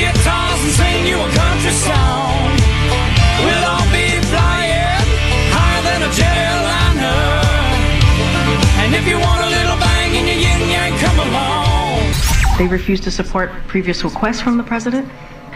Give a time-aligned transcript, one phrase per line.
[0.00, 2.56] Gonna play our guitars and sing you a country song.
[3.44, 5.06] We'll all be flying
[5.52, 7.44] higher than a jetliner.
[8.80, 12.58] And if you want a little bang in your yin yang, come along.
[12.58, 15.08] They refused to support previous requests from the president.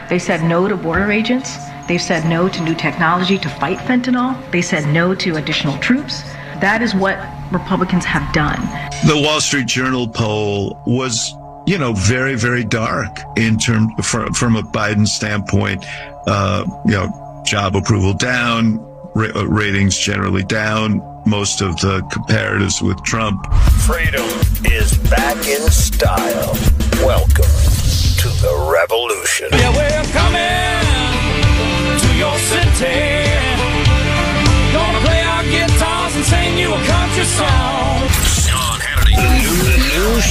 [0.08, 1.56] They said no to border agents.
[1.88, 4.36] They've said no to new technology to fight fentanyl.
[4.50, 6.22] They said no to additional troops.
[6.60, 7.18] That is what
[7.52, 8.60] Republicans have done.
[9.06, 11.34] The Wall Street Journal poll was,
[11.66, 15.84] you know, very, very dark in terms from, from a Biden standpoint.
[16.26, 18.78] Uh, you know, job approval down,
[19.14, 23.46] ra- uh, ratings generally down, most of the comparatives with Trump.
[23.86, 24.24] Freedom
[24.64, 26.54] is back in style.
[27.04, 27.44] Welcome
[28.20, 29.48] to the revolution.
[29.52, 30.84] Yeah, we're coming
[32.00, 33.24] to your city.
[34.72, 37.83] Gonna play our guitars and sing you a country song.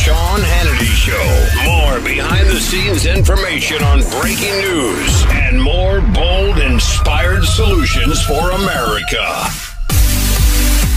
[0.04, 1.64] Sean Hannity Show.
[1.64, 9.24] More behind the scenes information on breaking news and more bold, inspired solutions for America.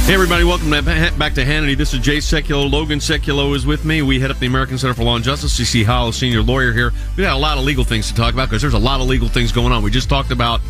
[0.07, 1.77] Hey, everybody, welcome back to Hannity.
[1.77, 2.69] This is Jay Sekulow.
[2.69, 4.03] Logan Sekulow is with me.
[4.03, 5.57] We head up the American Center for Law and Justice.
[5.57, 6.91] CeCe Heil, senior lawyer here.
[7.17, 9.07] We've got a lot of legal things to talk about because there's a lot of
[9.07, 9.85] legal things going on.
[9.85, 10.61] We just talked about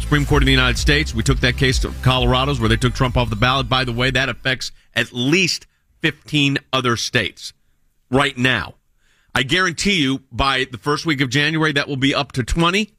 [0.00, 1.14] Supreme Court of the United States.
[1.14, 3.70] We took that case to Colorado's where they took Trump off the ballot.
[3.70, 5.66] By the way, that affects at least
[6.02, 7.54] 15 other states
[8.10, 8.74] right now.
[9.34, 12.92] I guarantee you by the first week of January, that will be up to 20.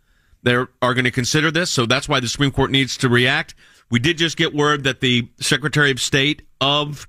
[0.43, 1.71] They are going to consider this.
[1.71, 3.55] So that's why the Supreme Court needs to react.
[3.89, 7.07] We did just get word that the Secretary of State of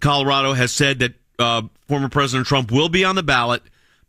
[0.00, 3.62] Colorado has said that uh, former President Trump will be on the ballot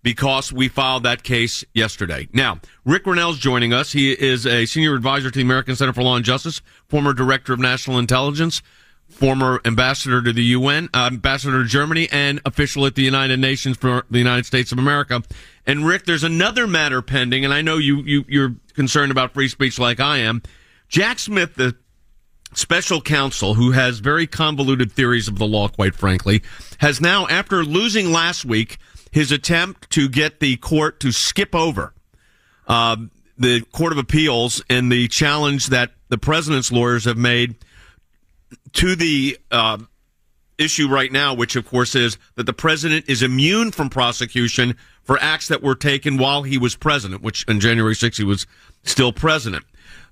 [0.03, 2.27] because we filed that case yesterday.
[2.31, 3.91] Now, Rick Grenell's joining us.
[3.91, 7.53] He is a senior advisor to the American Center for Law and Justice, former director
[7.53, 8.61] of national intelligence,
[9.09, 13.77] former ambassador to the UN, uh, ambassador to Germany, and official at the United Nations
[13.77, 15.23] for the United States of America.
[15.65, 19.47] And Rick, there's another matter pending, and I know you, you you're concerned about free
[19.47, 20.41] speech like I am.
[20.89, 21.75] Jack Smith, the
[22.53, 26.43] special counsel who has very convoluted theories of the law, quite frankly,
[26.79, 28.77] has now, after losing last week,
[29.11, 31.93] his attempt to get the court to skip over
[32.67, 32.97] uh,
[33.37, 37.55] the Court of Appeals and the challenge that the president's lawyers have made
[38.75, 39.77] to the uh,
[40.57, 45.17] issue right now, which of course is that the president is immune from prosecution for
[45.19, 48.47] acts that were taken while he was president, which on January 6th he was
[48.83, 49.65] still president.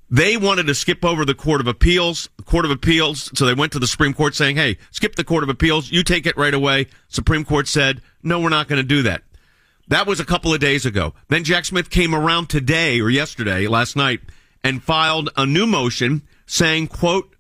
[0.10, 2.30] They wanted to skip over the Court of Appeals.
[2.38, 5.24] The Court of Appeals, so they went to the Supreme Court saying, hey, skip the
[5.24, 5.92] Court of Appeals.
[5.92, 6.88] You take it right away.
[7.08, 9.24] Supreme Court said, no, we're not going to do that.
[9.88, 11.14] That was a couple of days ago.
[11.30, 14.22] Then Jack Smith came around today or yesterday, last night,
[14.64, 17.33] and filed a new motion saying, quote,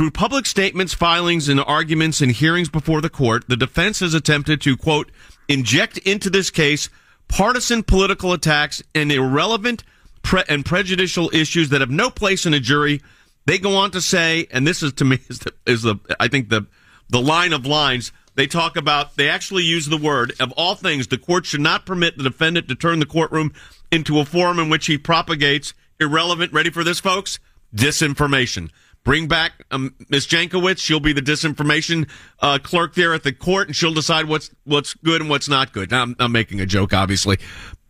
[0.00, 4.58] through public statements, filings, and arguments and hearings before the court, the defense has attempted
[4.58, 5.12] to, quote,
[5.46, 6.88] inject into this case
[7.28, 9.84] partisan political attacks and irrelevant
[10.22, 13.02] pre- and prejudicial issues that have no place in a jury.
[13.44, 16.28] They go on to say, and this is to me is the, is the I
[16.28, 16.66] think the
[17.10, 18.10] the line of lines.
[18.36, 21.08] They talk about they actually use the word of all things.
[21.08, 23.52] The court should not permit the defendant to turn the courtroom
[23.92, 26.54] into a forum in which he propagates irrelevant.
[26.54, 27.38] Ready for this, folks?
[27.76, 28.70] Disinformation.
[29.02, 30.26] Bring back um, Ms.
[30.26, 30.78] Jankowicz.
[30.78, 32.08] She'll be the disinformation
[32.40, 35.72] uh, clerk there at the court, and she'll decide what's what's good and what's not
[35.72, 35.90] good.
[35.90, 37.38] Now, I'm, I'm making a joke, obviously,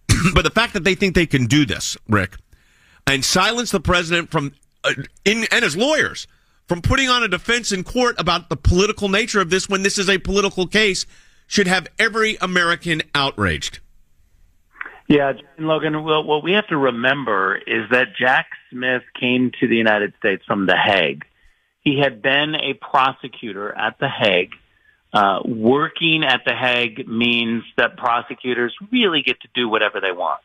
[0.34, 2.36] but the fact that they think they can do this, Rick,
[3.06, 4.52] and silence the president from
[4.84, 4.92] uh,
[5.24, 6.28] in, and his lawyers
[6.68, 9.98] from putting on a defense in court about the political nature of this when this
[9.98, 11.04] is a political case
[11.48, 13.80] should have every American outraged.
[15.10, 19.74] Yeah, Logan, well, what we have to remember is that Jack Smith came to the
[19.74, 21.24] United States from The Hague.
[21.80, 24.52] He had been a prosecutor at The Hague.
[25.12, 30.42] Uh, working at The Hague means that prosecutors really get to do whatever they want.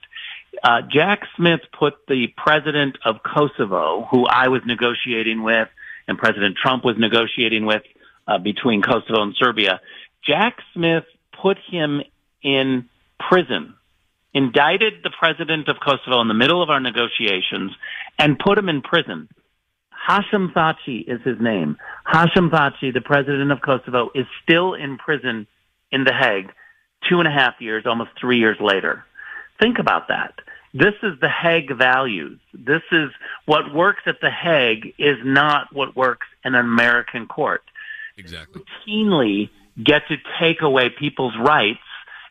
[0.63, 5.69] Uh, Jack Smith put the president of Kosovo, who I was negotiating with,
[6.07, 7.83] and President Trump was negotiating with
[8.27, 9.79] uh, between Kosovo and Serbia.
[10.27, 11.03] Jack Smith
[11.39, 12.01] put him
[12.41, 12.89] in
[13.19, 13.75] prison
[14.35, 17.71] indicted the president of Kosovo in the middle of our negotiations
[18.19, 19.29] and put him in prison.
[20.07, 21.77] Hashim Thaçi is his name.
[22.05, 25.47] Hashim Thaçi, the president of Kosovo, is still in prison
[25.89, 26.51] in The Hague
[27.09, 29.05] two and a half years, almost three years later.
[29.59, 30.33] Think about that.
[30.73, 32.39] This is the Hague values.
[32.53, 33.09] This is
[33.45, 37.63] what works at the Hague is not what works in an American court.
[38.17, 38.61] Exactly.
[38.85, 39.49] Routinely
[39.81, 41.79] get to take away people's rights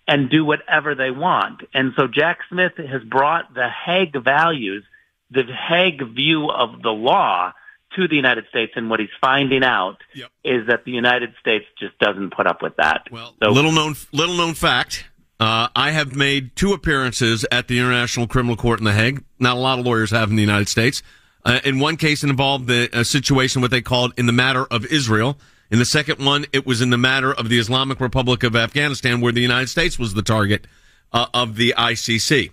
[0.07, 1.63] and do whatever they want.
[1.73, 4.85] And so Jack Smith has brought the Hague values,
[5.31, 7.53] the Hague view of the law
[7.97, 8.73] to the United States.
[8.77, 10.31] And what he's finding out Yep.
[10.45, 13.07] is that the United States just doesn't put up with that.
[13.11, 15.07] Well, So- little known little known fact.
[15.41, 19.25] Uh, I have made two appearances at the International Criminal Court in The Hague.
[19.41, 21.03] Not a lot of lawyers have in the United States.
[21.45, 24.65] Uh, in one case, it involved the, a situation what they called in the matter
[24.67, 25.37] of Israel.
[25.71, 29.21] In the second one, it was in the matter of the Islamic Republic of Afghanistan,
[29.21, 30.67] where the United States was the target
[31.13, 32.51] uh, of the ICC.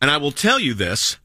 [0.00, 1.18] And I will tell you this: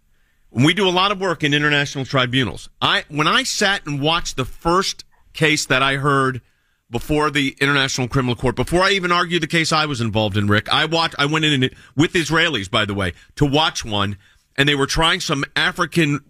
[0.51, 2.69] we do a lot of work in international tribunals.
[2.81, 6.41] I when I sat and watched the first case that I heard
[6.89, 10.47] before the International Criminal Court, before I even argued the case I was involved in,
[10.47, 11.15] Rick, I watched.
[11.19, 14.17] I went in it with Israelis, by the way, to watch one,
[14.57, 16.21] and they were trying some African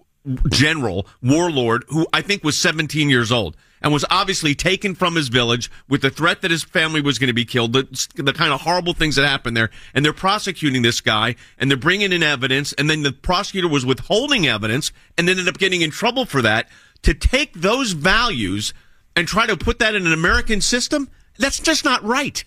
[0.49, 5.29] general warlord who I think was 17 years old and was obviously taken from his
[5.29, 8.51] village with the threat that his family was going to be killed, the, the kind
[8.51, 9.69] of horrible things that happened there.
[9.93, 12.73] And they're prosecuting this guy and they're bringing in evidence.
[12.73, 16.69] And then the prosecutor was withholding evidence and ended up getting in trouble for that
[17.03, 18.73] to take those values
[19.15, 21.09] and try to put that in an American system.
[21.37, 22.43] That's just not right.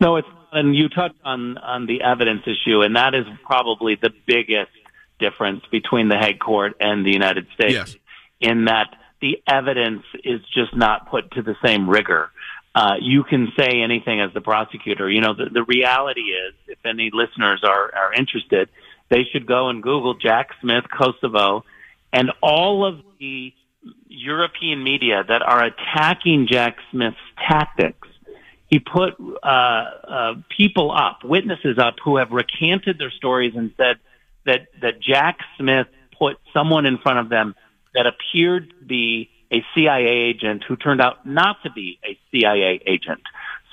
[0.00, 4.10] No, it's and you touched on on the evidence issue, and that is probably the
[4.26, 4.70] biggest
[5.18, 7.72] difference between the Hague Court and the United States.
[7.72, 7.96] Yes.
[8.40, 12.30] In that the evidence is just not put to the same rigor.
[12.74, 15.08] Uh, you can say anything as the prosecutor.
[15.10, 18.68] You know, the, the reality is, if any listeners are, are interested,
[19.08, 21.64] they should go and Google Jack Smith, Kosovo,
[22.12, 23.54] and all of the
[24.08, 27.16] European media that are attacking Jack Smith's
[27.48, 28.08] tactics
[28.66, 33.96] he put uh, uh, people up, witnesses up, who have recanted their stories and said
[34.46, 35.86] that that Jack Smith
[36.18, 37.54] put someone in front of them
[37.94, 42.80] that appeared to be a CIA agent who turned out not to be a CIA
[42.86, 43.20] agent.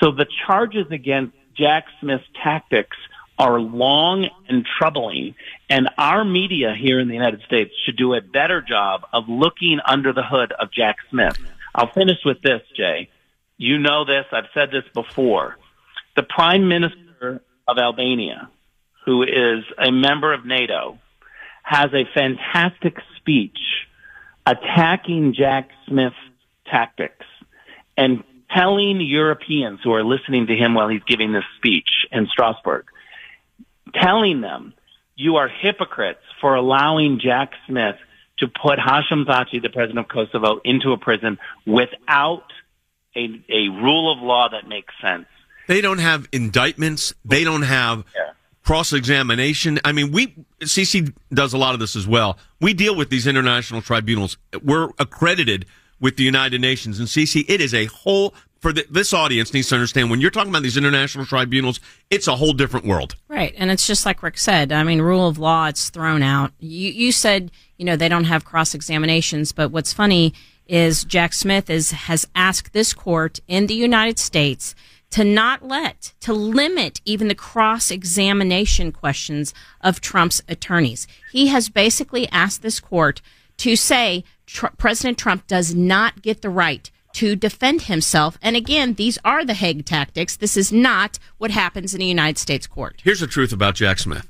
[0.02, 2.98] So the charges against Jack Smith's tactics
[3.38, 5.36] are long and troubling,
[5.70, 9.80] and our media here in the United States should do a better job of looking
[9.84, 11.38] under the hood of Jack Smith.
[11.74, 13.10] I'll finish with this, Jay.
[13.58, 14.26] You know this.
[14.32, 15.58] I've said this before.
[16.16, 18.50] The Prime Minister of Albania,
[19.06, 21.00] who is a member of NATO,
[21.64, 23.58] has a fantastic speech
[24.46, 26.16] attacking Jack Smith's
[26.66, 27.26] tactics
[27.98, 32.86] and telling Europeans who are listening to him while he's giving this speech in Strasbourg,
[33.94, 34.74] telling them,
[35.16, 37.96] you are hypocrites for allowing Jack Smith
[38.40, 42.46] to put Hashim Thaçi, the president of Kosovo, into a prison without
[43.16, 45.28] a, a rule of law that makes sense.
[45.68, 47.14] They don't have indictments.
[47.24, 48.32] They don't have Yeah.
[48.72, 49.82] Cross examination.
[49.84, 52.38] I mean, we CeCe does a lot of this as well.
[52.62, 54.38] We deal with these international tribunals.
[54.64, 55.66] We're accredited
[56.00, 57.44] with the United Nations and CeCe.
[57.50, 60.64] It is a whole for the, this audience needs to understand when you're talking about
[60.64, 63.18] these international tribunals, it's a whole different world.
[63.28, 63.54] Right.
[63.58, 64.72] And it's just like Rick said.
[64.72, 66.54] I mean, rule of law, it's thrown out.
[66.62, 70.34] You, you said, you know, they don't have cross examinations, but what's funny
[70.66, 74.76] is Jack Smith is, has asked this court in the United States
[75.12, 81.06] to not let, to limit even the cross examination questions of Trump's attorneys.
[81.32, 83.22] He has basically asked this court
[83.58, 88.38] to say tr- President Trump does not get the right to defend himself.
[88.42, 90.38] And again, these are the Hague tactics.
[90.38, 93.02] This is not what happens in a United States court.
[93.04, 94.30] Here's the truth about Jack Smith.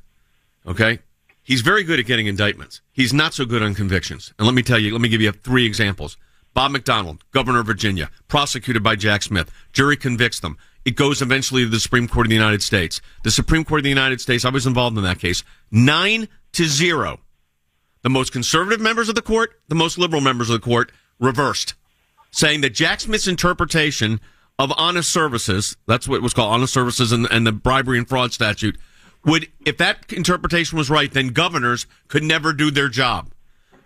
[0.65, 1.00] Okay?
[1.43, 2.81] He's very good at getting indictments.
[2.91, 4.33] He's not so good on convictions.
[4.38, 6.17] And let me tell you, let me give you three examples.
[6.53, 9.51] Bob McDonnell, governor of Virginia, prosecuted by Jack Smith.
[9.74, 10.58] Jury convicts them.
[10.84, 13.01] It goes eventually to the Supreme Court of the United States.
[13.24, 16.65] The Supreme Court of the United States, I was involved in that case, nine to
[16.65, 17.20] zero.
[18.01, 21.75] The most conservative members of the court, the most liberal members of the court reversed,
[22.31, 24.20] saying that Jack Smith's interpretation
[24.58, 28.10] of honest services, that's what it was called, honest services and, and the bribery and
[28.10, 28.77] fraud statute,
[29.24, 33.31] would, if that interpretation was right, then governors could never do their job.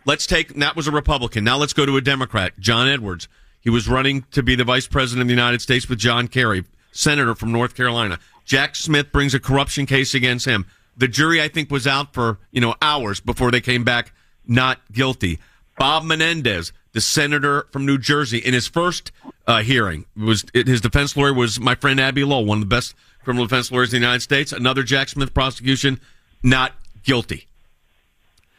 [0.06, 1.44] Let's take, that was a Republican.
[1.44, 3.28] Now let's go to a Democrat, John Edwards.
[3.60, 6.64] He was running to be the vice president of the United States with John Kerry,
[6.92, 8.20] senator from North Carolina.
[8.46, 10.68] Jack Smith brings a corruption case against him.
[10.96, 14.14] The jury, I think, was out for, you know, hours before they came back
[14.46, 15.40] not guilty.
[15.78, 19.12] Bob Menendez, the senator from New Jersey, in his first
[19.48, 22.96] uh, hearing, was his defense lawyer was my friend Abbe Lowell, one of the best
[23.24, 24.52] criminal defense lawyers in the United States.
[24.54, 26.00] Another Jack Smith prosecution,
[26.44, 27.48] not guilty.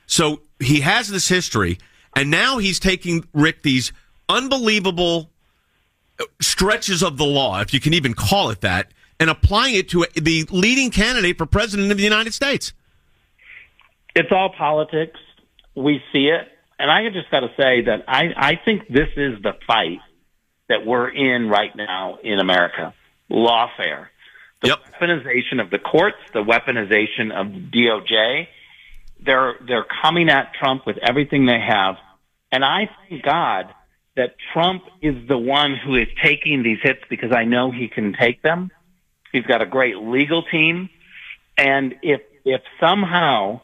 [0.06, 1.78] So he has this history,
[2.14, 3.92] and now he's taking Rick these
[4.28, 5.30] unbelievable
[6.40, 10.06] stretches of the law, if you can even call it that, and applying it to
[10.14, 12.72] the leading candidate for president of the United States.
[14.14, 15.20] It's all politics.
[15.74, 16.48] We see it.
[16.78, 19.98] And I just got to say that I, I think this is the fight
[20.68, 22.94] that we're in right now in America.
[23.30, 24.08] Lawfare.
[24.62, 24.78] The Yep.
[25.00, 28.48] weaponization of the courts, the weaponization of DOJ.
[29.26, 31.96] They're, they're coming at Trump with everything they have.
[32.52, 33.74] And I thank God
[34.16, 38.14] that Trump is the one who is taking these hits because I know he can
[38.18, 38.70] take them.
[39.32, 40.88] He's got a great legal team.
[41.58, 43.60] And if, if somehow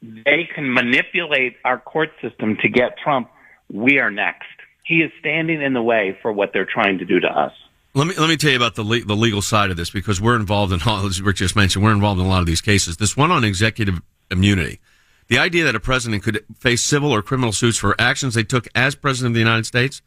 [0.00, 3.28] they can manipulate our court system to get Trump,
[3.70, 4.46] we are next.
[4.84, 7.52] He is standing in the way for what they're trying to do to us.
[7.96, 10.20] Let me let me tell you about the le- the legal side of this because
[10.20, 11.84] we're involved in all as Rick just mentioned.
[11.84, 12.96] We're involved in a lot of these cases.
[12.96, 14.00] This one on executive
[14.30, 14.80] immunity,
[15.28, 18.68] the idea that a president could face civil or criminal suits for actions they took
[18.74, 20.02] as president of the United States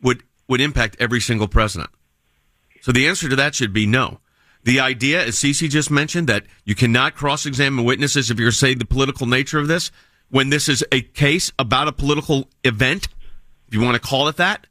[0.00, 1.90] would would impact every single president.
[2.82, 4.20] So the answer to that should be no.
[4.64, 8.84] The idea, as CeCe just mentioned, that you cannot cross-examine witnesses if you're saying the
[8.84, 9.90] political nature of this,
[10.30, 13.08] when this is a case about a political event,
[13.68, 14.66] if you want to call it that,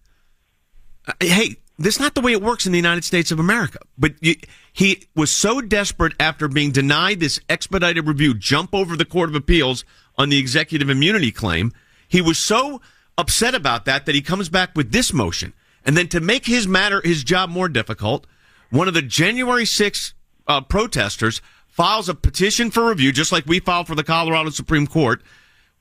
[1.08, 3.80] uh, hey, this is not the way it works in the United States of America.
[3.98, 4.36] But you,
[4.72, 9.36] he was so desperate after being denied this expedited review, jump over the Court of
[9.36, 9.84] Appeals
[10.18, 11.72] on the executive immunity claim.
[12.08, 12.82] He was so
[13.18, 15.54] upset about that that he comes back with this motion.
[15.86, 18.28] And then to make his matter, his job more difficult,
[18.70, 20.14] one of the January 6
[20.48, 24.88] uh, protesters files a petition for review, just like we filed for the Colorado Supreme
[24.88, 25.22] Court,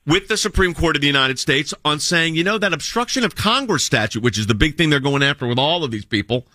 [0.05, 3.35] with the Supreme Court of the United States on saying, you know, that obstruction of
[3.35, 6.45] Congress statute, which is the big thing they're going after with all of these people.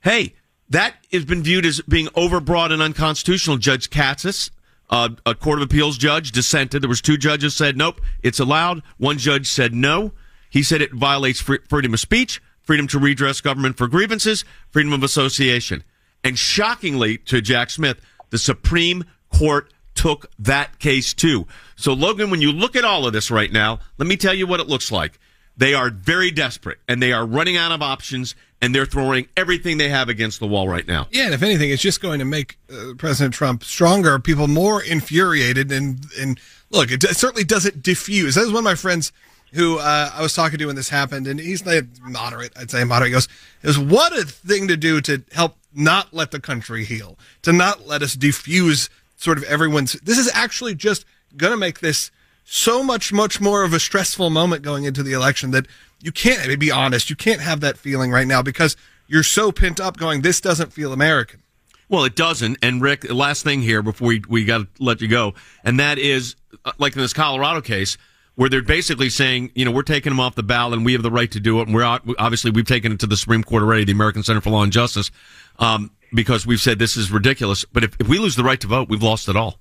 [0.00, 0.34] Hey,
[0.70, 3.58] that has been viewed as being overbroad and unconstitutional.
[3.58, 4.50] Judge Katsas,
[4.88, 6.82] uh, a Court of Appeals judge, dissented.
[6.82, 8.82] There was two judges said, nope, it's allowed.
[8.96, 10.12] One judge said no.
[10.48, 14.92] He said it violates free- freedom of speech, freedom to redress government for grievances, freedom
[14.92, 15.84] of association.
[16.24, 18.00] And shockingly to Jack Smith,
[18.30, 21.46] the Supreme Court took that case too.
[21.76, 24.48] So Logan, when you look at all of this right now, let me tell you
[24.48, 25.20] what it looks like.
[25.56, 29.78] They are very desperate and they are running out of options and they're throwing everything
[29.78, 31.06] they have against the wall right now.
[31.12, 34.82] Yeah, and if anything, it's just going to make uh, President Trump stronger, people more
[34.82, 36.40] infuriated, and and
[36.70, 38.34] look, it, certainly doesn't diffuse.
[38.34, 39.12] That was one of my friends
[39.52, 42.82] who uh, I was talking to when this happened, and he's like moderate, I'd say
[42.82, 43.10] moderate.
[43.10, 43.28] He goes,
[43.62, 47.52] "It was what a thing to do to help not let the country heal, to
[47.52, 48.90] not let us diffuse
[49.22, 49.92] sort of everyone's.
[49.94, 51.04] This is actually just
[51.36, 52.10] going to make this."
[52.44, 55.68] So much, much more of a stressful moment going into the election that
[56.00, 57.08] you can't be honest.
[57.08, 58.76] You can't have that feeling right now because
[59.06, 61.42] you're so pent up going, this doesn't feel American.
[61.88, 62.58] Well, it doesn't.
[62.62, 65.98] And Rick, last thing here before we, we got to let you go, and that
[65.98, 67.98] is uh, like in this Colorado case
[68.34, 71.02] where they're basically saying, you know, we're taking them off the ballot and we have
[71.02, 71.68] the right to do it.
[71.68, 74.48] And we're obviously we've taken it to the Supreme Court already, the American Center for
[74.48, 75.10] Law and Justice,
[75.58, 77.64] um, because we've said this is ridiculous.
[77.64, 79.58] But if, if we lose the right to vote, we've lost it all.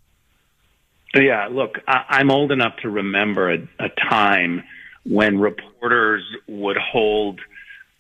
[1.14, 4.64] Yeah, look, I, I'm old enough to remember a, a time
[5.04, 7.42] when reporters would hold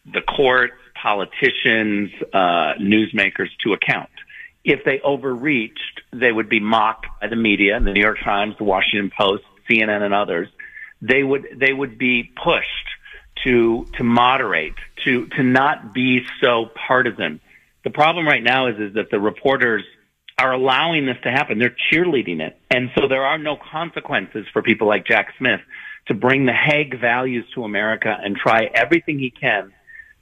[0.05, 4.10] the court, politicians, uh, newsmakers to account.
[4.63, 8.63] If they overreached, they would be mocked by the media, the New York Times, the
[8.63, 10.48] Washington Post, CNN, and others.
[11.01, 12.67] They would they would be pushed
[13.43, 17.39] to to moderate, to to not be so partisan.
[17.84, 19.84] The problem right now is, is that the reporters
[20.38, 21.60] are allowing this to happen.
[21.60, 22.58] They're cheerleading it.
[22.70, 25.60] And so there are no consequences for people like Jack Smith
[26.08, 29.72] to bring the Hague values to America and try everything he can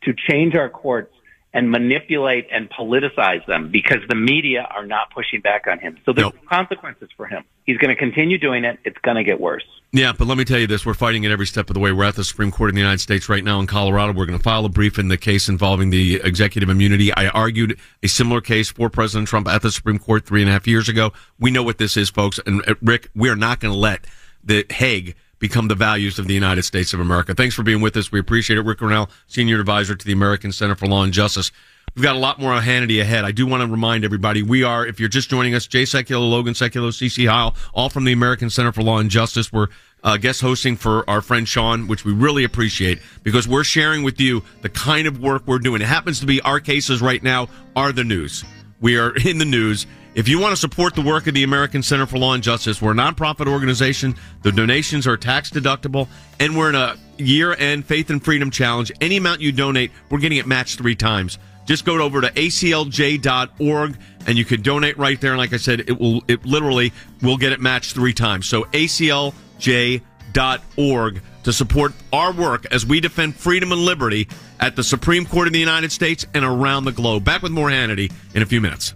[0.03, 1.13] to change our courts
[1.51, 5.97] and manipulate and politicize them because the media are not pushing back on him.
[6.05, 6.35] So there's Nope.
[6.47, 7.43] consequences for him.
[7.65, 8.77] He's going to continue doing it.
[8.85, 9.63] It's going to get worse.
[9.91, 11.91] Yeah, but let me tell you this: we're fighting it every step of the way.
[11.91, 14.13] We're at the Supreme Court in the United States right now in Colorado.
[14.13, 17.11] We're going to file a brief in the case involving the executive immunity.
[17.11, 20.53] I argued a similar case for President Trump at the Supreme Court three and a
[20.53, 21.11] half years ago.
[21.39, 22.39] We know what this is, folks.
[22.45, 24.05] And uh, Rick, we are not going to let
[24.43, 27.33] the Hague become the values of the United States of America.
[27.33, 28.11] Thanks for being with us.
[28.11, 28.61] We appreciate it.
[28.61, 31.51] Rick Grenell, Senior Advisor to the American Center for Law and Justice.
[31.95, 33.25] We've got a lot more on Hannity ahead.
[33.25, 36.29] I do want to remind everybody we are, if you're just joining us, Jay Sekulow,
[36.29, 39.51] Logan Sekulow, CeCe Heil, all from the American Center for Law and Justice.
[39.51, 39.67] We're
[40.03, 44.19] uh, guest hosting for our friend Sean, which we really appreciate because we're sharing with
[44.21, 45.81] you the kind of work we're doing.
[45.81, 48.43] It happens to be our cases right now are the news.
[48.79, 49.87] We are in the news.
[50.19, 52.81] If you want to support the work of the American Center for Law and Justice,
[52.81, 54.17] we're a nonprofit organization.
[54.41, 56.09] The donations are tax deductible,
[56.41, 58.91] and we're in a year end Faith and Freedom Challenge.
[58.99, 61.39] Any amount you donate, we're getting it matched three times.
[61.65, 63.97] Just go over to aclj.org
[64.27, 65.31] and you can donate right there.
[65.31, 68.45] And like I said, it will, it literally will get it matched three times.
[68.45, 69.31] So aclj.org
[71.43, 74.27] to support our work as we defend freedom and liberty
[74.59, 77.23] at the Supreme Court of the United States and around the globe.
[77.23, 78.95] Back with more Hannity in a few minutes.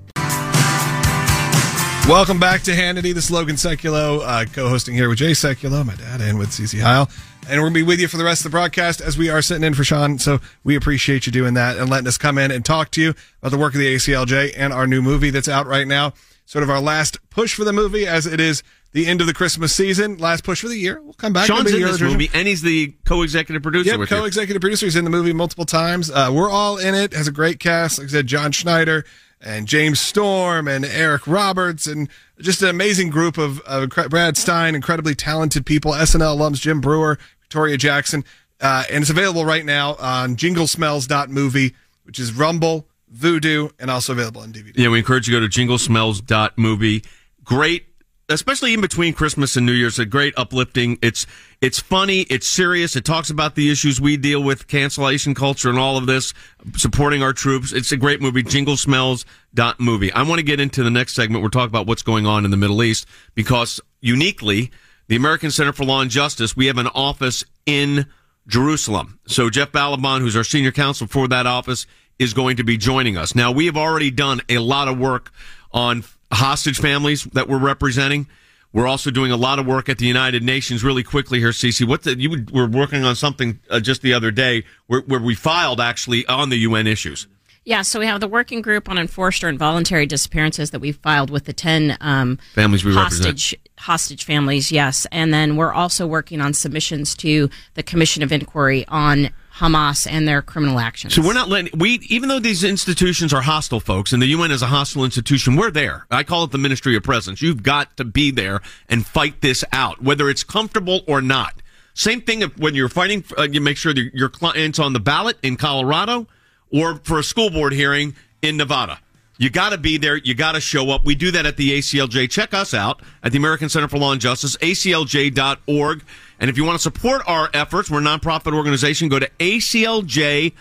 [2.10, 3.14] Welcome back to Hannity.
[3.14, 6.82] This is Logan Sekulow, uh, co-hosting here with Jay Sekulow, my dad, and with CeCe
[6.82, 7.10] Heil.
[7.50, 9.30] And we're going to be with you for the rest of the broadcast as we
[9.30, 10.20] are sitting in for Sean.
[10.20, 13.14] So we appreciate you doing that and letting us come in and talk to you
[13.42, 16.12] about the work of the ACLJ and our new movie that's out right now.
[16.46, 19.34] Sort of our last push for the movie as it is the end of the
[19.34, 20.18] Christmas season.
[20.18, 21.02] Last push for the year.
[21.02, 21.48] We'll come back.
[21.48, 24.18] Sean's in this movie, and he's the co-executive producer Yep, with you.
[24.18, 24.86] co-executive producer.
[24.86, 26.12] He's in the movie multiple times.
[26.12, 27.14] Uh, we're all in it.
[27.14, 27.98] Has a great cast.
[27.98, 29.06] Like I said, John Schneider
[29.44, 32.10] and James Storm and Eric Roberts and
[32.40, 35.92] just an amazing group of, of Brad Stine, incredibly talented people.
[35.92, 38.24] SNL alums Jim Breuer, Victoria Jackson,
[38.62, 44.42] uh, and it's available right now on JingleSmells.movie, which is Rumble, Vudu, and also available
[44.42, 44.74] on DVD.
[44.76, 47.04] Yeah, we encourage you to go to jinglesmells.movie.
[47.44, 47.93] Great,
[48.30, 50.98] especially in between Christmas and New Year's, a great uplifting.
[51.02, 51.26] It's
[51.62, 55.80] it's funny, it's serious, it talks about the issues we deal with, cancellation culture and
[55.80, 56.34] all of this,
[56.76, 57.72] supporting our troops.
[57.72, 60.12] It's a great movie, Jingle Smells dot movie.
[60.12, 61.44] I want to get into the next segment.
[61.44, 63.06] We're talking about what's going on in the Middle East
[63.36, 64.72] because uniquely,
[65.08, 68.08] the American Center for Law and Justice, we have an office in
[68.48, 69.20] Jerusalem.
[69.28, 71.86] So Jeff Ballabon, who's our senior counsel for that office,
[72.20, 73.36] is going to be joining us.
[73.36, 75.32] Now, we have already done a lot of work
[75.72, 76.04] on
[76.34, 78.28] hostage families that we're representing.
[78.72, 80.84] We're also doing a lot of work at the United Nations.
[80.84, 84.32] Really quickly here, CeCe, what the, you were working on something uh, just the other
[84.32, 87.28] day where, where we filed actually on the UN issues.
[87.66, 91.30] Yeah, so we have the working group on enforced or involuntary disappearances that we filed
[91.30, 95.08] with the 10 um, Families we hostage, hostage families, yes.
[95.14, 100.28] And then we're also working on submissions to the Commission of Inquiry on Hamas and
[100.28, 101.14] their criminal actions.
[101.14, 104.52] So we're not letting we even though these institutions are hostile, folks, and the UN
[104.52, 105.56] is a hostile institution.
[105.56, 106.08] We're there.
[106.10, 107.42] I call it the Ministry of Presence.
[107.42, 111.62] You've got to be there and fight this out, whether it's comfortable or not.
[111.94, 113.24] Same thing when you're fighting.
[113.38, 116.28] Uh, you make sure that your client's on the ballot in Colorado
[116.72, 119.00] or for a school board hearing in Nevada.
[119.38, 120.18] You got to be there.
[120.18, 121.06] You got to show up.
[121.06, 122.30] We do that at the ACLJ.
[122.30, 126.04] Check us out at the American Center for Law and Justice, aclj.org.
[126.44, 129.08] And if you want to support our efforts, we're a nonprofit organization.
[129.08, 130.52] Go to aclj.org.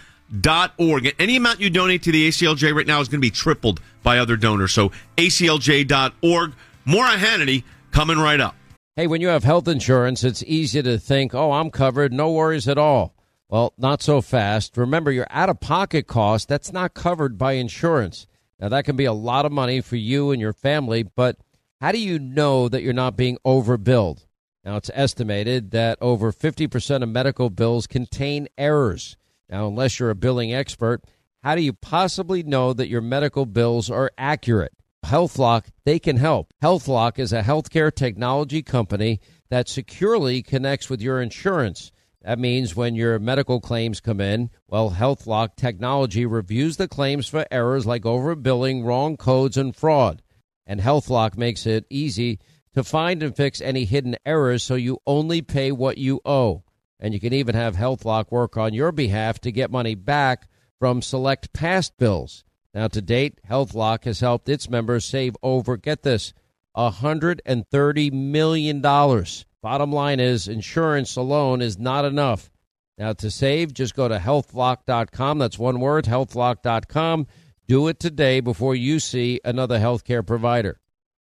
[1.18, 4.18] Any amount you donate to the ACLJ right now is going to be tripled by
[4.18, 4.70] other donors.
[4.70, 6.52] So aclj.org.
[6.84, 8.54] More on Hannity coming right up.
[8.94, 12.68] Hey, when you have health insurance, it's easy to think, oh, I'm covered, no worries
[12.68, 13.16] at all.
[13.48, 14.76] Well, not so fast.
[14.76, 18.28] Remember, your out of pocket cost, that's not covered by insurance.
[18.60, 21.38] Now, that can be a lot of money for you and your family, but
[21.80, 24.26] how do you know that you're not being overbilled?
[24.64, 29.16] Now, it's estimated that over 50% of medical bills contain errors.
[29.48, 31.02] Now, unless you're a billing expert,
[31.42, 34.72] how do you possibly know that your medical bills are accurate?
[35.04, 36.54] HealthLock, they can help.
[36.62, 39.20] HealthLock is a healthcare technology company
[39.50, 41.90] that securely connects with your insurance.
[42.22, 47.46] That means when your medical claims come in, well, HealthLock technology reviews the claims for
[47.50, 50.22] errors like overbilling, wrong codes, and fraud.
[50.64, 52.38] And HealthLock makes it easy
[52.74, 56.62] to find and fix any hidden errors so you only pay what you owe.
[56.98, 61.02] And you can even have HealthLock work on your behalf to get money back from
[61.02, 62.44] select past bills.
[62.74, 66.32] Now, to date, HealthLock has helped its members save over, get this,
[66.76, 68.80] $130 million.
[68.80, 72.50] Bottom line is, insurance alone is not enough.
[72.98, 75.38] Now, to save, just go to healthlock.com.
[75.38, 77.26] That's one word, healthlock.com.
[77.68, 80.80] Do it today before you see another healthcare provider.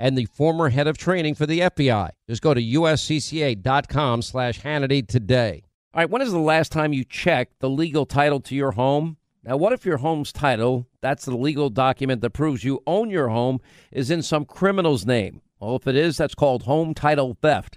[0.00, 2.08] and the former head of training for the FBI.
[2.28, 5.62] Just go to uscca.com slash Hannity today.
[5.92, 9.18] All right, when is the last time you checked the legal title to your home?
[9.44, 13.28] Now, what if your home's title, that's the legal document that proves you own your
[13.28, 13.60] home,
[13.92, 15.42] is in some criminal's name?
[15.60, 17.76] Well, if it is, that's called home title theft.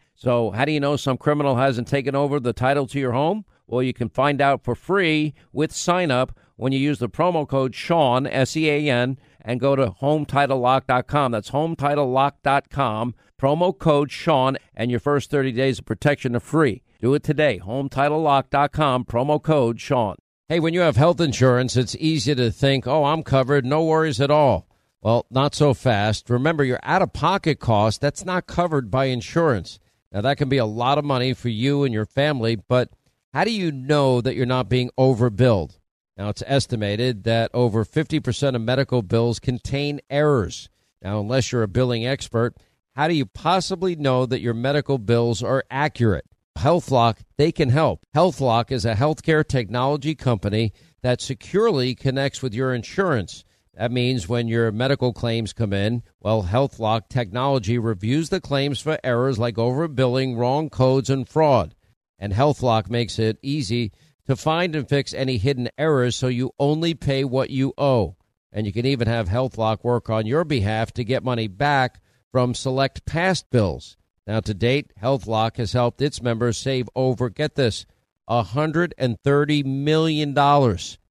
[0.21, 3.43] So, how do you know some criminal hasn't taken over the title to your home?
[3.65, 7.47] Well, you can find out for free with sign up when you use the promo
[7.47, 11.31] code Sean, S E A N, and go to HometitleLock.com.
[11.31, 13.15] That's HometitleLock.com.
[13.41, 16.83] Promo code Sean, and your first 30 days of protection are free.
[16.99, 17.59] Do it today.
[17.65, 19.05] HometitleLock.com.
[19.05, 20.17] Promo code Sean.
[20.47, 24.21] Hey, when you have health insurance, it's easy to think, oh, I'm covered, no worries
[24.21, 24.67] at all.
[25.01, 26.29] Well, not so fast.
[26.29, 29.79] Remember, your out of pocket cost, that's not covered by insurance.
[30.11, 32.89] Now, that can be a lot of money for you and your family, but
[33.33, 35.77] how do you know that you're not being overbilled?
[36.17, 40.69] Now, it's estimated that over 50% of medical bills contain errors.
[41.01, 42.57] Now, unless you're a billing expert,
[42.95, 46.25] how do you possibly know that your medical bills are accurate?
[46.57, 48.05] HealthLock, they can help.
[48.13, 53.43] HealthLock is a healthcare technology company that securely connects with your insurance.
[53.81, 58.99] That means when your medical claims come in, well, HealthLock technology reviews the claims for
[59.03, 61.73] errors like overbilling, wrong codes, and fraud.
[62.19, 63.91] And HealthLock makes it easy
[64.27, 68.17] to find and fix any hidden errors so you only pay what you owe.
[68.53, 72.53] And you can even have HealthLock work on your behalf to get money back from
[72.53, 73.97] select past bills.
[74.27, 77.87] Now, to date, HealthLock has helped its members save over, get this,
[78.29, 80.35] $130 million.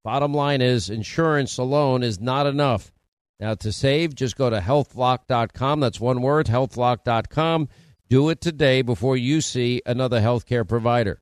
[0.02, 2.92] Bottom line is, insurance alone is not enough.
[3.38, 5.80] Now, to save, just go to healthlock.com.
[5.80, 7.68] That's one word, healthlock.com.
[8.08, 11.20] Do it today before you see another healthcare provider.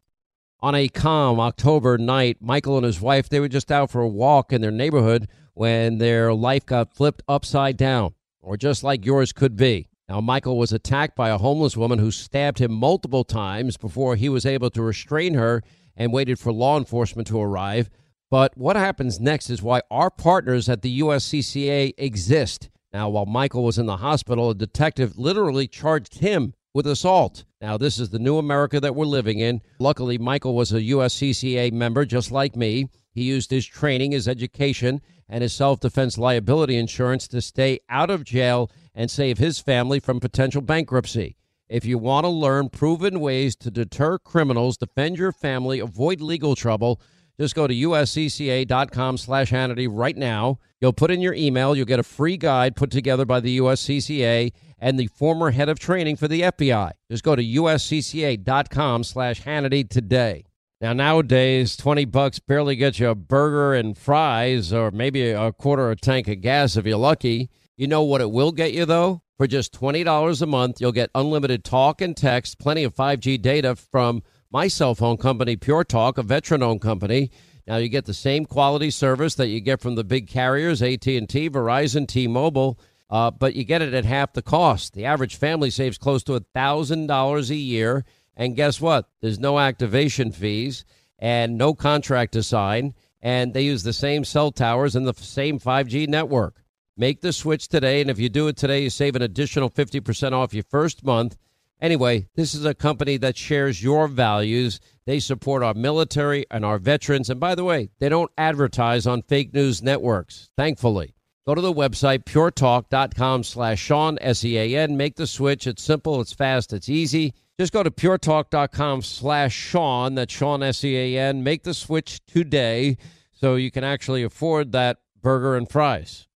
[0.61, 4.09] On a calm October night, Michael and his wife, they were just out for a
[4.09, 9.33] walk in their neighborhood when their life got flipped upside down, or just like yours
[9.33, 9.89] could be.
[10.09, 14.29] Now, Michael was attacked by a homeless woman who stabbed him multiple times before he
[14.29, 15.63] was able to restrain her
[15.97, 17.91] and waited for law enforcement to arrive.
[18.31, 22.69] But what happens next is why our partners at the USCCA exist.
[22.93, 27.45] Now, while Michael was in the hospital, a detective literally charged him with assault.
[27.61, 29.63] Now, this is the new America that we're living in.
[29.79, 32.89] Luckily, Michael was a USCCA member just like me.
[33.13, 38.11] He used his training, his education, and his self defense liability insurance to stay out
[38.11, 41.37] of jail and save his family from potential bankruptcy.
[41.69, 46.55] If you want to learn proven ways to deter criminals, defend your family, avoid legal
[46.55, 47.01] trouble,
[47.39, 50.59] just go to uscca.com slash Hannity right now.
[50.81, 51.77] You'll put in your email.
[51.77, 55.79] You'll get a free guide put together by the USCCA and the former head of
[55.79, 56.93] training for the FBI.
[57.11, 60.45] Just go to uscca.com slash Hannity today.
[60.81, 65.91] Now, nowadays, 20 bucks barely gets you a burger and fries or maybe a quarter
[65.91, 67.51] of a tank of gas if you're lucky.
[67.77, 69.23] You know what it will get you, though?
[69.37, 73.77] For just $20 a month, you'll get unlimited talk and text, plenty of 5G data
[73.77, 77.31] from my cell phone company, Pure Talk, a veteran-owned company.
[77.67, 81.51] Now you get the same quality service that you get from the big carriers, AT&T,
[81.51, 82.79] Verizon, T-Mobile,
[83.11, 84.95] uh, but you get it at half the cost.
[84.95, 88.05] The average family saves close to $1,000 a year.
[88.37, 89.09] And guess what?
[89.21, 90.85] There's no activation fees
[91.19, 92.95] and no contract to sign.
[93.21, 96.63] And they use the same cell towers and the same 5G network.
[96.97, 98.01] Make the switch today.
[98.01, 101.37] And if you do it today, you save an additional 50% off your first month.
[101.81, 104.81] Anyway, this is a company that shares your values.
[105.07, 107.31] They support our military and our veterans.
[107.31, 111.15] And by the way, they don't advertise on fake news networks, thankfully.
[111.47, 114.97] Go to the website, puretalk.com slash Sean, S-E-A-N.
[114.97, 115.67] Make the switch.
[115.67, 117.33] It's simple, it's fast, it's easy.
[117.59, 121.43] Just go to puretalk.com slash Sean, that's Sean, S-E-A-N.
[121.43, 122.99] Make the switch today
[123.33, 126.27] so you can actually afford that burger and fries.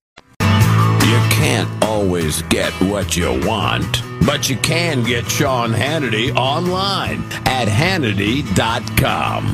[0.41, 7.69] You can't always get what you want, but you can get Sean Hannity online at
[7.69, 9.47] Hannity.com.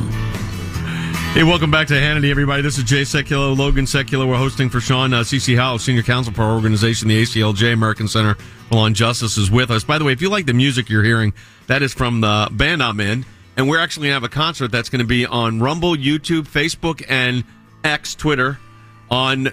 [1.33, 2.63] Hey, welcome back to Hannity, everybody.
[2.63, 4.27] This is Jay Sekulow, Logan Sekulow.
[4.27, 5.13] We're hosting for Sean.
[5.13, 8.97] Uh, CeCe Heil, Senior Counsel for our organization, the ACLJ, American Center for Law and
[8.97, 9.85] Justice, is with us.
[9.85, 11.33] By the way, if you like the music you're hearing,
[11.67, 13.25] that is from the band I'm in.
[13.57, 16.49] And we're actually going to have a concert that's going to be on Rumble, YouTube,
[16.49, 17.45] Facebook, and
[17.85, 18.59] X, Twitter,
[19.11, 19.51] on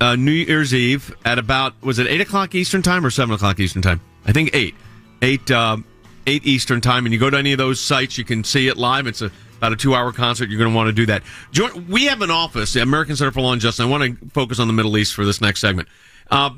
[0.00, 3.58] uh, New Year's Eve at about, was it 8 o'clock Eastern Time or 7 o'clock
[3.60, 4.00] Eastern Time?
[4.26, 4.74] I think 8.
[5.22, 5.76] 8, uh,
[6.26, 7.06] 8 Eastern Time.
[7.06, 9.06] And you go to any of those sites, you can see it live.
[9.06, 9.30] It's a
[9.60, 10.48] about a two hour concert.
[10.48, 11.22] You're going to want to do that.
[11.52, 13.84] Join, we have an office, the American Center for Law and Justice.
[13.84, 15.86] I want to focus on the Middle East for this next segment.
[16.30, 16.50] Uh,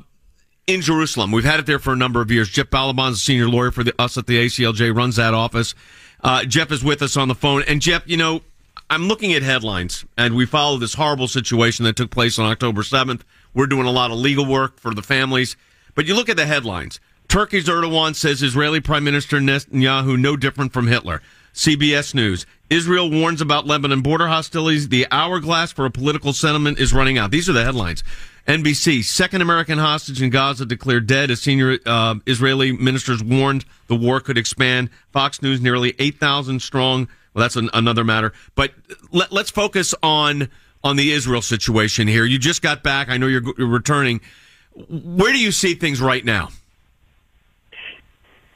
[0.67, 2.47] in Jerusalem, we've had it there for a number of years.
[2.47, 5.75] Jeff Ballabon's a senior lawyer for the, us at the ACLJ, runs that office.
[6.23, 7.63] Uh, Jeff is with us on the phone.
[7.67, 8.41] And Jeff, you know,
[8.89, 12.81] I'm looking at headlines, and we follow this horrible situation that took place on October
[12.83, 13.21] 7th.
[13.53, 15.57] We're doing a lot of legal work for the families.
[15.95, 17.01] But you look at the headlines.
[17.33, 21.19] Turkey's Erdogan says Israeli Prime Minister Netanyahu no different from Hitler.
[21.55, 22.45] CBS News.
[22.69, 24.89] Israel warns about Lebanon border hostilities.
[24.89, 27.31] The hourglass for a political settlement is running out.
[27.31, 28.03] These are the headlines.
[28.47, 33.95] NBC, second American hostage in Gaza declared dead as senior uh, Israeli ministers warned the
[33.95, 34.91] war could expand.
[35.11, 37.07] Fox News, nearly 8,000 strong.
[37.33, 38.31] Well, that's an, another matter.
[38.53, 38.75] But
[39.11, 40.49] let, us focus on
[40.83, 42.25] on the Israel situation here.
[42.25, 43.09] You just got back.
[43.09, 44.21] I know you're, you're returning.
[44.75, 46.49] Where do you see things right now?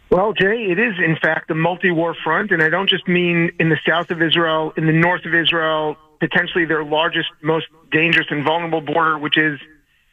[0.09, 3.69] Well, Jay, it is in fact a multi-war front, and I don't just mean in
[3.69, 8.43] the south of Israel, in the north of Israel, potentially their largest, most dangerous and
[8.43, 9.59] vulnerable border, which is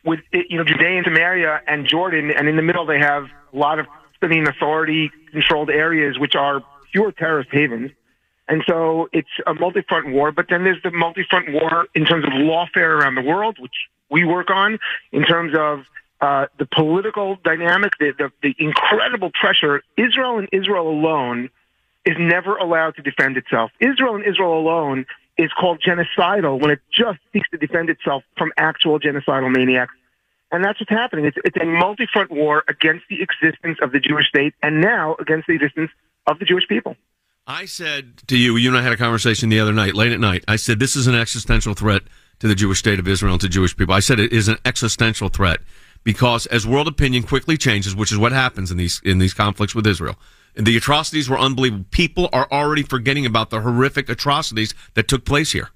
[0.04, 3.57] with you know Judea and Samaria and Jordan, and in the middle they have a
[3.57, 3.87] lot of
[4.20, 7.90] Palestinian Authority-controlled areas, which are pure terrorist havens.
[8.48, 12.33] And so it's a multi-front war, but then there's the multi-front war in terms of
[12.33, 13.74] lawfare around the world, which
[14.11, 14.78] we work on,
[15.12, 15.87] in terms of
[16.20, 19.83] uh, the political dynamic, the, the, the incredible pressure.
[19.96, 21.50] Israel and Israel alone
[22.05, 23.70] is never allowed to defend itself.
[23.81, 28.53] Israel and Israel alone is called genocidal when it just seeks to defend itself from
[28.57, 29.92] actual genocidal maniacs.
[30.53, 31.24] And that's what's happening.
[31.24, 35.48] It's, it's a multi-front war against the existence of the Jewish state and now against
[35.48, 35.90] the existence
[36.27, 36.96] of the Jewish people.
[37.46, 40.20] I said to you, you and I had a conversation the other night, late at
[40.20, 40.44] night.
[40.46, 42.03] I said, this is an existential threat
[42.38, 43.94] to the Jewish state of Israel and to Jewish people.
[43.94, 45.61] I said it is an existential threat
[46.04, 49.74] because as world opinion quickly changes, which is what happens in these in these conflicts
[49.74, 50.16] with Israel,
[50.54, 51.86] the atrocities were unbelievable.
[51.90, 55.70] People are already forgetting about the horrific atrocities that took place here.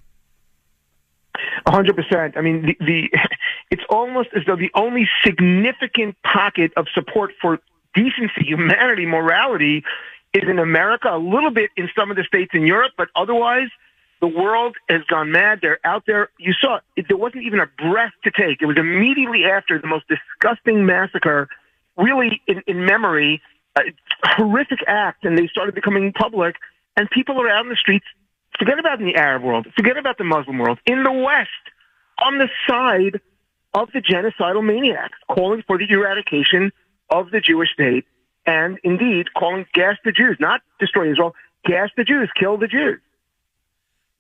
[1.66, 2.36] hundred percent.
[2.36, 3.10] I mean, the, the
[3.70, 7.58] it's almost as though the only significant pocket of support for
[7.94, 9.82] decency, humanity, morality
[10.34, 11.08] is in America.
[11.10, 13.68] A little bit in some of the states in Europe, but otherwise
[14.20, 15.61] the world has gone mad.
[15.62, 16.31] They're out there.
[16.38, 18.61] You saw it, there wasn't even a breath to take.
[18.61, 21.48] It was immediately after the most disgusting massacre,
[21.96, 23.40] really in, in memory,
[24.24, 26.57] horrific act, and they started becoming public.
[26.96, 28.07] And people are out in the streets.
[28.59, 29.68] Forget about in the Arab world.
[29.76, 30.78] Forget about the Muslim world.
[30.85, 31.48] In the West,
[32.24, 33.20] on the side
[33.74, 36.72] of the genocidal maniacs, calling for the eradication
[37.09, 38.04] of the Jewish state,
[38.46, 42.98] and indeed calling gas the Jews, not destroy Israel, gas the Jews, kill the Jews.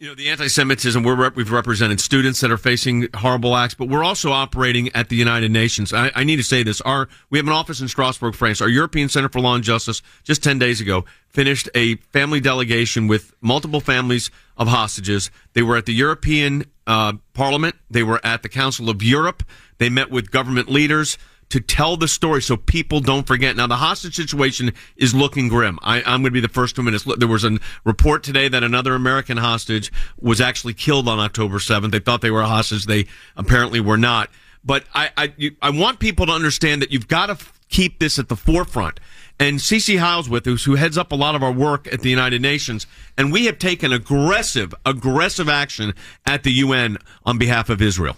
[0.00, 3.88] You know, the anti-Semitism, we're rep- we've represented students that are facing horrible acts, but
[3.88, 5.92] we're also operating at the United Nations.
[5.92, 6.80] I, I, need to say this.
[6.82, 8.60] Our, we have an office in Strasbourg, France.
[8.60, 13.08] Our European Center for Law and Justice, just 10 days ago, finished a family delegation
[13.08, 15.32] with multiple families of hostages.
[15.54, 17.74] They were at the European uh, Parliament.
[17.90, 19.42] They were at the Council of Europe.
[19.78, 21.18] They met with government leaders
[21.50, 23.56] to tell the story so people don't forget.
[23.56, 25.78] Now, the hostage situation is looking grim.
[25.82, 27.18] I, am going to be the first to admit it.
[27.18, 31.90] There was a report today that another American hostage was actually killed on October 7th.
[31.90, 32.86] They thought they were a hostage.
[32.86, 33.06] They
[33.36, 34.30] apparently were not.
[34.64, 37.98] But I, I, you, I want people to understand that you've got to f- keep
[37.98, 39.00] this at the forefront.
[39.40, 42.10] And CeCe Heil's with us, who heads up a lot of our work at the
[42.10, 45.94] United Nations, and we have taken aggressive, aggressive action
[46.26, 48.16] at the UN on behalf of Israel.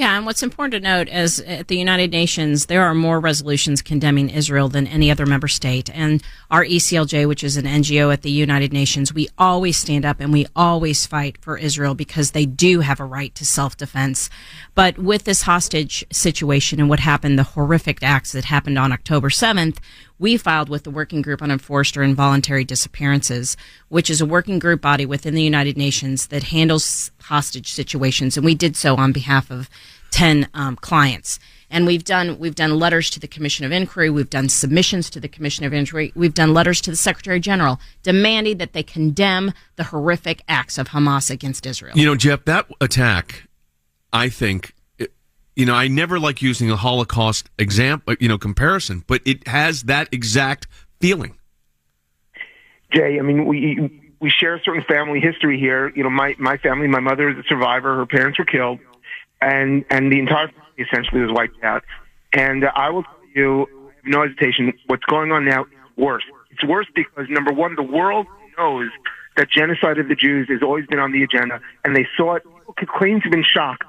[0.00, 3.82] Yeah, and what's important to note is at the United Nations, there are more resolutions
[3.82, 5.90] condemning Israel than any other member state.
[5.92, 10.18] And our ECLJ, which is an NGO at the United Nations, we always stand up
[10.18, 14.30] and we always fight for Israel because they do have a right to self defense.
[14.74, 19.28] But with this hostage situation and what happened, the horrific acts that happened on October
[19.28, 19.80] 7th,
[20.20, 23.56] we filed with the Working Group on Enforced or Involuntary Disappearances,
[23.88, 28.44] which is a working group body within the United Nations that handles hostage situations, and
[28.44, 29.68] we did so on behalf of
[30.10, 31.40] ten um, clients.
[31.70, 35.20] And we've done we've done letters to the Commission of Inquiry, we've done submissions to
[35.20, 39.52] the Commission of Inquiry, we've done letters to the Secretary General demanding that they condemn
[39.76, 41.96] the horrific acts of Hamas against Israel.
[41.96, 43.48] You know, Jeff, that attack,
[44.12, 44.74] I think,
[45.60, 49.82] you know, I never like using a Holocaust example, you know, comparison, but it has
[49.82, 50.66] that exact
[51.00, 51.36] feeling.
[52.94, 55.92] Jay, I mean, we we share a certain family history here.
[55.94, 57.94] You know, my my family, my mother is a survivor.
[57.94, 58.78] Her parents were killed,
[59.42, 61.84] and and the entire family essentially was wiped out.
[62.32, 63.66] And uh, I will tell you,
[64.06, 65.68] no hesitation, what's going on now is
[65.98, 66.24] worse.
[66.52, 68.88] It's worse because number one, the world knows
[69.36, 72.44] that genocide of the Jews has always been on the agenda, and they saw it.
[72.78, 73.84] People claim to have been shocked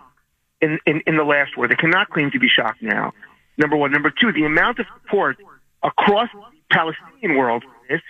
[0.62, 1.68] in, in, in the last war.
[1.68, 3.14] They cannot claim to be shocked now.
[3.58, 3.92] Number one.
[3.92, 5.38] Number two, the amount of support
[5.84, 8.02] across the Palestinian world for this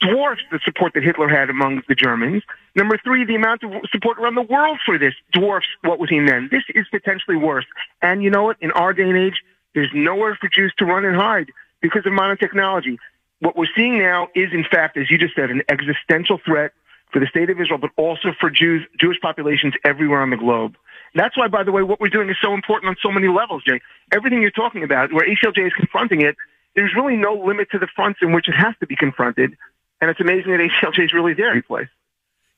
[0.00, 2.42] dwarfs the support that Hitler had among the Germans.
[2.74, 6.26] Number three, the amount of support around the world for this dwarfs what was seen
[6.26, 6.48] then.
[6.50, 7.66] This is potentially worse.
[8.00, 8.56] And you know what?
[8.60, 9.42] In our day and age,
[9.74, 12.98] there's nowhere for Jews to run and hide because of modern technology.
[13.40, 16.72] What we're seeing now is, in fact, as you just said, an existential threat
[17.12, 20.76] for the state of Israel, but also for Jews, Jewish populations everywhere on the globe.
[21.14, 23.62] That's why, by the way, what we're doing is so important on so many levels,
[23.64, 23.80] Jay.
[24.12, 26.36] Everything you're talking about, where ACLJ is confronting it,
[26.74, 29.56] there's really no limit to the fronts in which it has to be confronted.
[30.00, 31.88] And it's amazing that ACLJ is really there every place.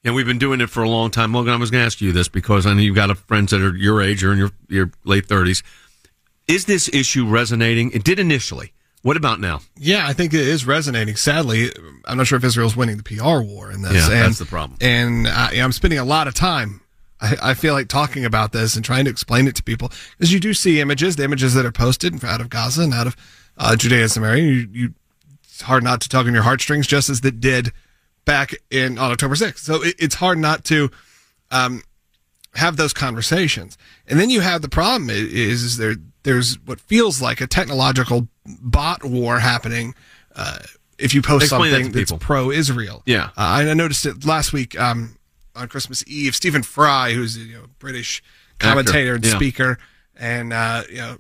[0.05, 1.33] And we've been doing it for a long time.
[1.33, 3.51] Logan, I was going to ask you this because I know you've got a- friends
[3.51, 5.62] that are your age or in your, your late 30s.
[6.47, 7.90] Is this issue resonating?
[7.93, 8.73] It did initially.
[9.03, 9.61] What about now?
[9.77, 11.17] Yeah, I think it is resonating.
[11.17, 11.71] Sadly,
[12.07, 13.93] I'm not sure if Israel's winning the PR war in this.
[13.93, 14.79] Yeah, and, that's the problem.
[14.81, 16.81] And I, I'm spending a lot of time.
[17.25, 20.33] I, I feel like talking about this and trying to explain it to people because
[20.33, 23.17] you do see images, the images that are posted out of Gaza and out of
[23.59, 24.43] uh, Judea and Samaria.
[24.43, 24.95] You, you,
[25.45, 27.73] it's hard not to tug on your heartstrings, just as it did
[28.25, 29.59] back in on October 6th.
[29.59, 30.91] So it, it's hard not to
[31.51, 31.83] um,
[32.55, 33.77] have those conversations.
[34.07, 38.29] And then you have the problem is, is there there's what feels like a technological
[38.47, 39.95] bot war happening.
[40.35, 40.59] Uh,
[40.99, 43.27] if you post Explain something to that's pro-Israel, Yeah.
[43.27, 45.17] uh, I noticed it last week um,
[45.55, 46.35] on Christmas Eve.
[46.35, 48.23] Stephen Fry, who's a you know, British
[48.59, 49.35] commentator and yeah.
[49.35, 49.79] speaker,
[50.17, 51.19] and uh, you know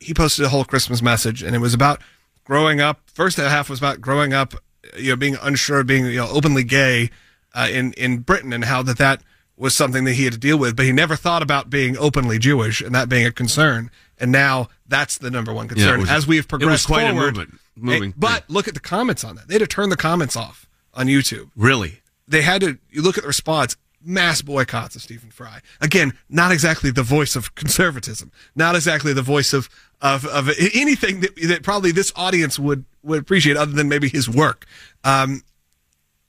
[0.00, 2.00] he posted a whole Christmas message, and it was about
[2.44, 3.00] growing up.
[3.12, 4.54] First half was about growing up,
[4.96, 7.10] you know, being unsure, being you know openly gay
[7.54, 9.22] uh, in in Britain, and how that that
[9.56, 10.76] was something that he had to deal with.
[10.76, 13.90] But he never thought about being openly Jewish and that being a concern.
[14.18, 16.86] And now that's the number one Yeah, concern was- as we have it was progressed
[16.86, 17.36] quite a forward.
[17.36, 19.48] movement- moving Eh, but look at the comments on that.
[19.48, 22.00] They had to turn the comments off on YouTube Really?
[22.28, 26.52] They had to you look at the response mass boycotts of Stephen Fry again not
[26.52, 29.68] exactly the voice of conservatism not exactly the voice of
[30.00, 34.28] of, of anything that, that probably this audience would would appreciate other than maybe his
[34.28, 34.66] work
[35.04, 35.42] um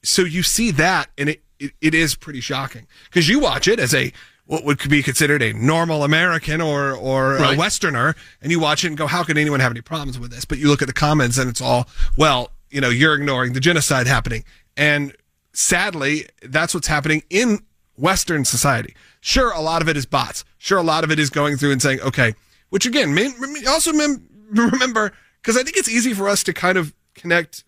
[0.04, 3.80] so you see that and it it, it is pretty shocking because you watch it
[3.80, 4.12] as a
[4.46, 7.56] what would be considered a normal American or or Right.
[7.56, 10.32] a Westerner, and you watch it and go, "How could anyone have any problems with
[10.32, 13.52] this?" But you look at the comments, and it's all, "Well, you know, you're ignoring
[13.52, 14.46] the genocide happening,"
[14.78, 15.14] and
[15.58, 17.60] sadly, that's what's happening in
[17.96, 18.96] Western society.
[19.20, 20.46] Sure, a lot of it is bots.
[20.60, 22.36] Sure, a lot of it is going through and saying, "Okay,"
[22.70, 23.32] which again, may,
[23.68, 27.64] also mem- remember because I think it's easy for us to kind of connect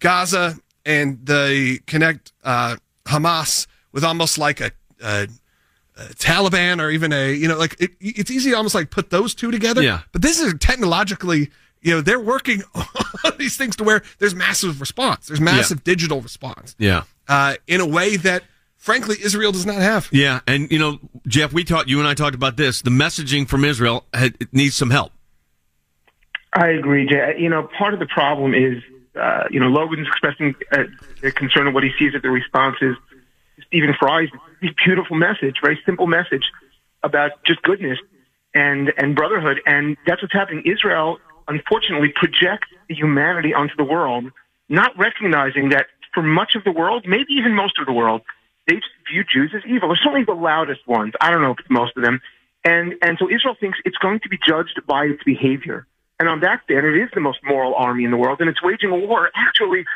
[0.00, 4.70] Gaza and the connect uh, Hamas with almost like a,
[5.02, 5.28] a,
[5.96, 9.08] a Taliban or even a you know like it, it's easy to almost like put
[9.10, 9.82] those two together.
[9.82, 10.00] Yeah.
[10.12, 11.50] But this is technologically
[11.82, 15.26] you know they're working on these things to where there's massive response.
[15.28, 17.02] There's massive digital response Yeah.
[17.28, 18.42] uh, in a way that
[18.76, 20.08] frankly Israel does not have.
[20.12, 21.88] Yeah, and you know, Jeff, we talked.
[21.88, 22.82] You and I talked about this.
[22.82, 25.12] The messaging from Israel had, it needs some help.
[26.52, 27.36] I agree, Jay.
[27.38, 28.82] You know, part of the problem is,
[29.14, 30.84] uh, you know, Logan's expressing uh,
[31.22, 32.96] a concern of what he sees at the responses.
[33.66, 34.28] Stephen Fry's
[34.84, 36.42] beautiful message, very simple message
[37.02, 37.98] about just goodness
[38.52, 40.62] and and brotherhood, and that's what's happening.
[40.66, 41.18] Israel,
[41.50, 44.24] unfortunately, projects the humanity onto the world,
[44.68, 48.22] not recognizing that for much of the world, maybe even most of the world,
[48.66, 49.90] they view Jews as evil.
[49.90, 51.12] Or certainly the loudest ones.
[51.20, 52.20] I don't know if it's most of them.
[52.64, 55.86] And and so Israel thinks it's going to be judged by its behavior.
[56.18, 58.62] And on that standard, it is the most moral army in the world, and it's
[58.62, 59.86] waging a war actually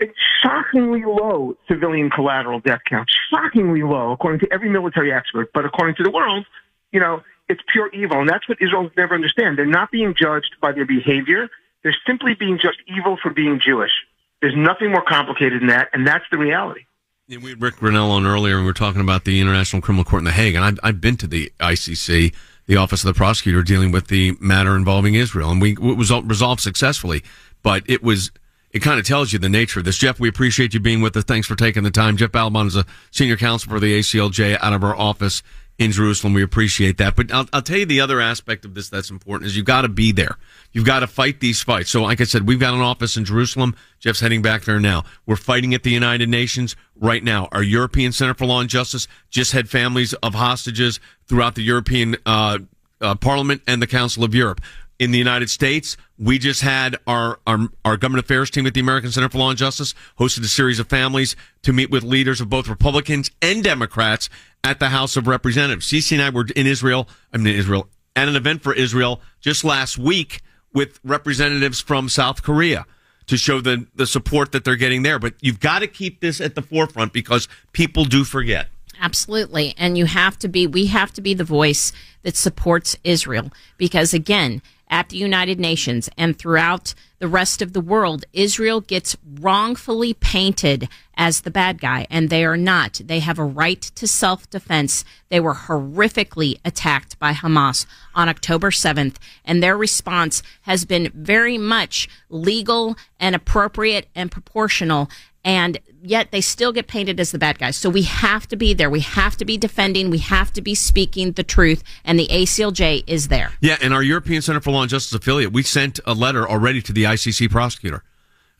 [0.00, 0.08] at
[0.40, 3.10] shockingly low civilian collateral death count.
[3.30, 5.50] Shockingly low, according to every military expert.
[5.52, 6.46] But according to the world,
[6.92, 8.20] you know, it's pure evil.
[8.20, 9.58] And that's what Israel never understand.
[9.58, 11.48] They're not being judged by their behavior.
[11.82, 13.92] They're simply being judged evil for being Jewish.
[14.40, 16.82] There's nothing more complicated than that, and that's the reality.
[17.28, 20.04] Yeah, we had Rick Grenell on earlier, and we were talking about the International Criminal
[20.04, 22.34] Court in The Hague, and I've, I've been to the ICC.
[22.66, 26.10] the office of the prosecutor dealing with the matter involving Israel, and we it was
[26.10, 27.22] resolved successfully.
[27.62, 28.30] But it was
[28.70, 29.96] it kind of tells you the nature of this.
[29.96, 31.24] Jeff, we appreciate you being with us.
[31.24, 32.16] Thanks for taking the time.
[32.16, 35.42] Jeff Ballabon is a senior counsel for the ACLJ out of our office
[35.78, 36.34] in Jerusalem.
[36.34, 37.16] We appreciate that.
[37.16, 39.82] But I'll, I'll tell you the other aspect of this that's important is you've got
[39.82, 40.36] to be there.
[40.72, 41.90] You've got to fight these fights.
[41.90, 43.74] So, like I said, we've got an office in Jerusalem.
[43.98, 45.04] Jeff's heading back there now.
[45.26, 47.48] We're fighting at the United Nations right now.
[47.52, 52.16] Our European Center for Law and Justice just had families of hostages throughout the European
[52.24, 52.58] uh,
[53.00, 54.60] uh, Parliament and the Council of Europe.
[55.00, 58.80] In the United States, we just had our, our our government affairs team at the
[58.80, 62.40] American Center for Law and Justice hosted a series of families to meet with leaders
[62.40, 64.30] of both Republicans and Democrats
[64.64, 65.86] at the House of Representatives.
[65.86, 69.62] CeCe and I were in Israel, I mean Israel, at an event for Israel just
[69.62, 70.40] last week
[70.72, 72.86] with representatives from South Korea
[73.26, 75.18] to show the the support that they're getting there.
[75.18, 78.68] But you've got to keep this at the forefront because people do forget.
[79.00, 79.74] Absolutely.
[79.76, 81.92] And you have to be, we have to be the voice
[82.22, 87.80] that supports Israel because, again, at the United Nations and throughout the rest of the
[87.80, 93.00] world, Israel gets wrongfully painted as the bad guy, and they are not.
[93.04, 95.04] They have a right to self defense.
[95.28, 101.56] They were horrifically attacked by Hamas on October 7th, and their response has been very
[101.56, 105.08] much legal and appropriate and proportional.
[105.44, 107.76] And yet they still get painted as the bad guys.
[107.76, 108.88] So we have to be there.
[108.88, 110.10] We have to be defending.
[110.10, 111.82] We have to be speaking the truth.
[112.04, 113.52] And the ACLJ is there.
[113.60, 116.80] Yeah, and our European Center for Law and Justice affiliate, we sent a letter already
[116.82, 118.02] to the ICC prosecutor.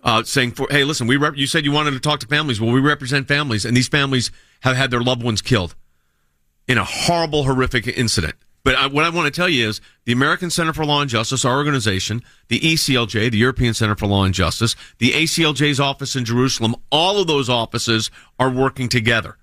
[0.03, 2.61] Uh, saying, for, "Hey, listen, we rep- you said you wanted to talk to families.
[2.61, 4.31] Well, we represent families, and these families
[4.61, 5.75] have had their loved ones killed
[6.69, 8.35] in a horrible, horrific incident.
[8.65, 11.11] But I, what I want to tell you is the American Center for Law and
[11.11, 16.17] Justice, our organization, the ECLJ, the European Center for Law and Justice, the ACLJ's office
[16.17, 19.37] in Jerusalem, all of those offices are working together.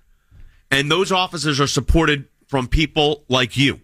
[0.72, 3.80] And those offices are supported from people like you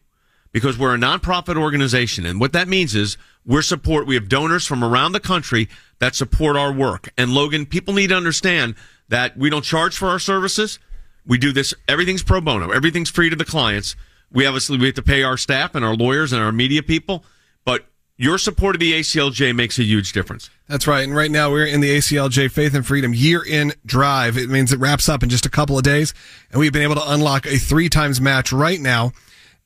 [0.50, 2.26] because we're a nonprofit organization.
[2.26, 3.16] And what that means is
[3.46, 5.68] we're support, we have donors from around the country
[6.00, 7.10] that support our work.
[7.16, 8.74] And Logan, people need to understand
[9.08, 10.78] that we don't charge for our services.
[11.26, 13.94] We do this, everything's pro bono, everything's free to the clients.
[14.30, 17.24] We obviously we have to pay our staff and our lawyers and our media people,
[17.64, 20.50] but your support of the ACLJ makes a huge difference.
[20.68, 21.04] That's right.
[21.04, 24.36] And right now we're in the ACLJ Faith and Freedom year in drive.
[24.36, 26.12] It means it wraps up in just a couple of days.
[26.50, 29.12] And we've been able to unlock a three times match right now.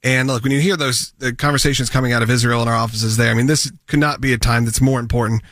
[0.04, 3.30] And look, when you hear those conversations coming out of Israel in our offices there,
[3.30, 5.42] I mean, this could not be a time that's more important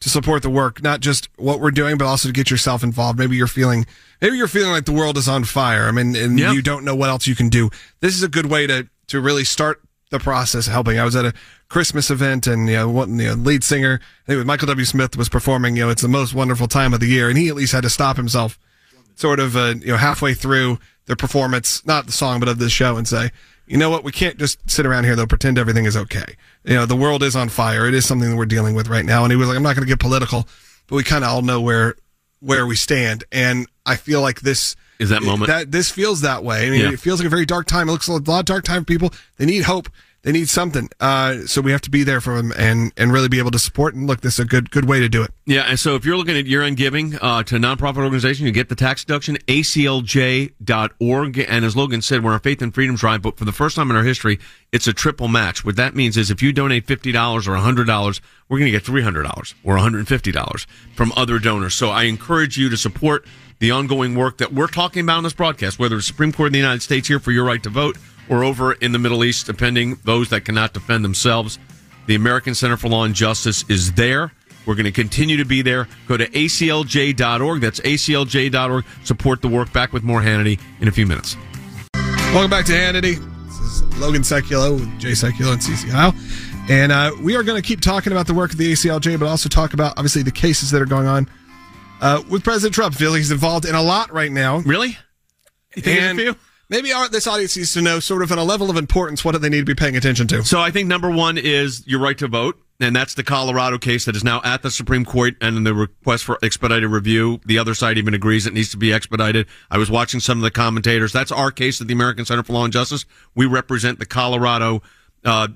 [0.00, 3.18] to support the work, not just what we're doing, but also to get yourself involved.
[3.18, 3.86] Maybe you're feeling,
[4.20, 5.86] maybe you're feeling like the world is on fire.
[5.88, 6.54] I mean, and Yep.
[6.54, 7.70] you don't know what else you can do.
[8.00, 9.80] This is a good way to, to really start
[10.10, 10.98] the process of helping.
[10.98, 11.34] I was at a
[11.68, 14.84] Christmas event and, you know, one, the lead singer, I think it was Michael W.
[14.86, 17.28] Smith was performing, you know, it's the most wonderful time of the year.
[17.28, 18.58] And he at least had to stop himself
[19.16, 22.70] sort of, uh, you know, halfway through the performance, not the song, but of the
[22.70, 23.30] show and say,
[23.68, 24.04] you know what?
[24.04, 26.36] We can't just sit around here though, pretend everything is okay.
[26.64, 27.86] You know, the world is on fire.
[27.86, 29.22] It is something that we're dealing with right now.
[29.24, 30.46] And he was like, I'm not going to get political,
[30.86, 31.94] but we kind of all know where,
[32.40, 33.24] where we stand.
[33.32, 35.48] And I feel like this Is that moment?
[35.48, 36.66] that this feels that way.
[36.66, 36.92] I mean, Yeah.
[36.92, 37.88] it feels like a very dark time.
[37.88, 39.12] It looks like a lot of dark time for people.
[39.36, 39.88] They need hope.
[40.22, 40.90] They need something.
[40.98, 43.58] Uh, so we have to be there for them and, and really be able to
[43.58, 43.94] support.
[43.94, 45.30] And look, this is a good, good way to do it.
[45.46, 48.50] Yeah, and so if you're looking at year-end giving uh, to a nonprofit organization, you
[48.52, 51.38] get the tax deduction, aclj.org.
[51.38, 53.90] And as Logan said, we're a Faith and Freedom Drive, but for the first time
[53.90, 54.40] in our history,
[54.72, 55.64] it's a triple match.
[55.64, 57.14] What that means is if you donate $50
[57.46, 60.66] or $100, we're going to get $300 or $150
[60.96, 61.74] from other donors.
[61.74, 63.24] So I encourage you to support
[63.60, 66.52] the ongoing work that we're talking about on this broadcast, whether it's Supreme Court of
[66.52, 67.96] the United States here for your right to vote
[68.28, 71.58] or over in the Middle East, defending those that cannot defend themselves.
[72.06, 74.32] The American Center for Law and Justice is there.
[74.66, 75.88] We're going to continue to be there.
[76.06, 77.60] Go to aclj.org.
[77.60, 78.84] That's aclj.org.
[79.04, 79.72] Support the work.
[79.72, 81.36] Back with more Hannity in a few minutes.
[81.94, 83.16] Welcome back to Hannity.
[83.46, 86.12] This is Logan Sekulow with Jay Sekulow and CeCe Heil.
[86.68, 89.26] And uh, we are going to keep talking about the work of the ACLJ, but
[89.26, 91.30] also talk about, obviously, the cases that are going on
[92.02, 92.94] uh, with President Trump.
[92.94, 94.58] I feel he's involved in a lot right now.
[94.58, 94.98] Really?
[95.74, 96.36] You think and few?
[96.68, 99.32] Maybe our, this audience needs to know, sort of, on a level of importance, what
[99.32, 100.44] do they need to be paying attention to?
[100.44, 102.60] So I think number one is your right to vote.
[102.80, 105.74] And that's the Colorado case that is now at the Supreme Court and in the
[105.74, 107.40] request for expedited review.
[107.44, 109.48] The other side even agrees it needs to be expedited.
[109.68, 111.12] I was watching some of the commentators.
[111.12, 113.04] That's our case at the American Center for Law and Justice.
[113.34, 114.82] We represent the Colorado
[115.24, 115.48] uh,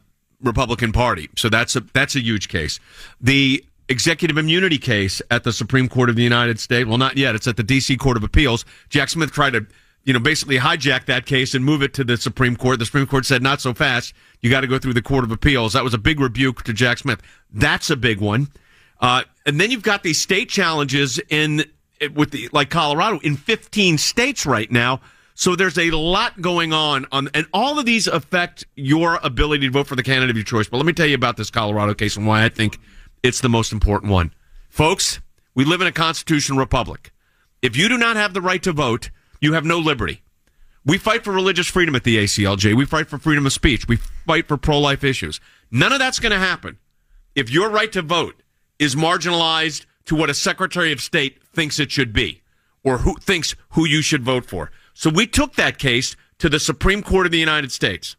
[0.43, 1.31] Republican Party.
[1.37, 2.81] So that's a that's a huge case.
[3.21, 6.89] The executive immunity case at the Supreme Court of the United States.
[6.89, 7.35] Well, not yet.
[7.35, 7.97] It's at the D.C.
[7.99, 8.65] Court of Appeals.
[8.89, 9.67] Jack Smith tried to,
[10.05, 12.78] you know, basically hijack that case and move it to the Supreme Court.
[12.78, 14.14] The Supreme Court said, not so fast.
[14.40, 15.74] You got to go through the Court of Appeals.
[15.74, 17.20] That was a big rebuke to Jack Smith.
[17.53, 18.48] That's a big one.
[19.00, 21.64] Uh, and then you've got these state challenges in
[22.14, 25.00] with the like Colorado in 15 states right now
[25.34, 29.72] So there's a lot going on on, and all of these affect your ability to
[29.72, 30.68] vote for the candidate of your choice.
[30.68, 32.78] But let me tell you about this Colorado case and why I think
[33.22, 34.32] it's the most important one.
[34.68, 35.20] Folks,
[35.55, 37.12] we live in a constitutional republic.
[37.62, 39.11] If you do not have the right to vote,
[39.43, 40.22] you have no liberty.
[40.86, 42.74] We fight for religious freedom at the ACLJ.
[42.74, 43.86] We fight for freedom of speech.
[43.86, 45.40] We fight for pro life issues.
[45.70, 46.78] None of that's going to happen
[47.34, 48.43] if your right to vote
[48.78, 52.43] is marginalized to what a Secretary of State thinks it should be
[52.84, 54.70] or who thinks who you should vote for.
[54.95, 58.16] So we took that case to the Supreme Court of the United States,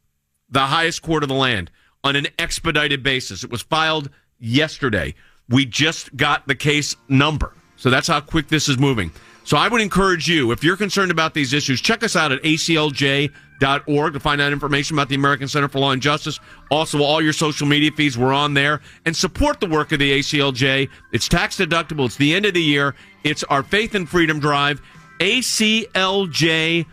[0.50, 1.72] the highest court of the land,
[2.04, 3.44] on an expedited basis.
[3.44, 4.10] It was filed
[4.40, 5.16] yesterday.
[5.50, 7.54] We just got the case number.
[7.76, 9.12] So that's how quick this is moving.
[9.44, 12.42] So I would encourage you, if you're concerned about these issues, check us out at
[12.44, 16.40] aclj.org to find out information about the American Center for Law and Justice.
[16.72, 18.82] Also, all your social media feeds, we're on there.
[19.06, 20.90] And support the work of the ACLJ.
[21.12, 22.06] It's tax deductible.
[22.06, 22.96] It's the end of the year.
[23.24, 24.82] It's our Faith and Freedom Drive.
[25.20, 26.86] ACLJ.org.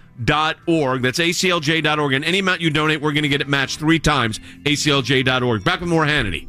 [1.03, 2.13] That's ACLJ.org.
[2.13, 4.41] And any amount you donate, we're going to get it matched three times.
[4.65, 5.65] ACLJ.org.
[5.65, 6.49] Back with more Hannity.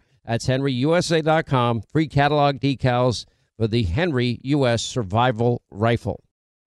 [0.25, 1.81] That's henryusa.com.
[1.91, 3.25] Free catalog decals
[3.57, 4.83] for the Henry U.S.
[4.83, 6.23] Survival Rifle.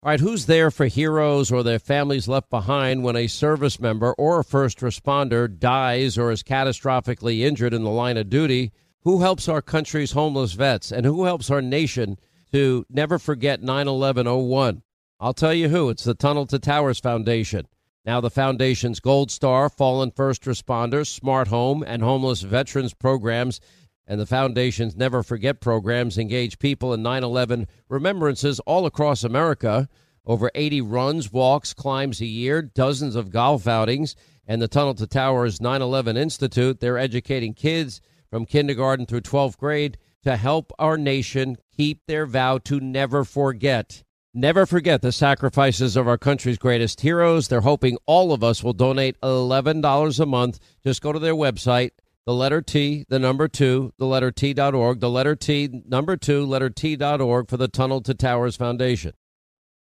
[0.05, 4.15] All right, who's there for heroes or their families left behind when a service member
[4.15, 8.73] or a first responder dies or is catastrophically injured in the line of duty?
[9.05, 12.19] Who helps our country's homeless vets and who helps our nation
[12.51, 14.83] to never forget 9 11 01?
[15.21, 15.89] I'll tell you who.
[15.89, 17.69] It's the Tunnel to Towers Foundation.
[18.05, 23.61] Now, the Foundation's Gold Star, Fallen First Responders, Smart Home, and Homeless Veterans programs,
[24.09, 29.89] and the Foundation's Never Forget programs engage people in 9 11 remembrances all across America.
[30.27, 35.07] Over 80 runs, walks, climbs a year, dozens of golf outings, and the Tunnel to
[35.07, 36.81] Towers 9 11 Institute.
[36.81, 38.01] They're educating kids
[38.31, 44.03] from kindergarten through 12th grade to help our nation keep their vow to never forget.
[44.35, 47.49] Never forget the sacrifices of our country's greatest heroes.
[47.49, 50.59] They're hoping all of us will donate $11 a month.
[50.83, 51.91] Just go to their website,
[52.25, 56.71] the letter T, the number two, the letter T.org, the letter T, number two, letter
[56.71, 59.13] T.org for the Tunnel to Towers Foundation.